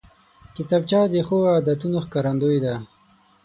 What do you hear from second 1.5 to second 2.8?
عادتونو ښکارندوی ده